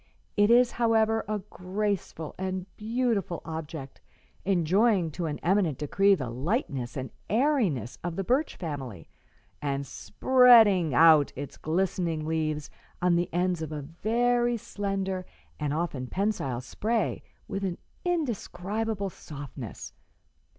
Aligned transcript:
It 0.35 0.49
is, 0.49 0.71
however, 0.71 1.23
a 1.27 1.43
graceful 1.51 2.33
and 2.39 2.65
beautiful 2.75 3.39
object, 3.45 4.01
enjoying 4.43 5.11
to 5.11 5.27
an 5.27 5.37
eminent 5.43 5.77
decree 5.77 6.15
the 6.15 6.31
lightness 6.31 6.97
and 6.97 7.11
airiness 7.29 7.99
of 8.03 8.15
the 8.15 8.23
birch 8.23 8.55
family, 8.55 9.09
and 9.61 9.85
spreading 9.85 10.95
out 10.95 11.31
its 11.35 11.55
glistening 11.55 12.25
leaves 12.25 12.71
on 12.99 13.15
the 13.15 13.31
ends 13.31 13.61
of 13.61 13.71
a 13.71 13.83
very 13.83 14.57
slender 14.57 15.23
and 15.59 15.71
often 15.71 16.07
pensile 16.07 16.61
spray 16.61 17.21
with 17.47 17.63
an 17.63 17.77
indescribable 18.03 19.11
softness. 19.11 19.93